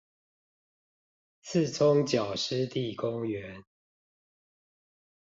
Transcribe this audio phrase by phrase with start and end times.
[1.43, 3.65] 莿蔥腳濕地公園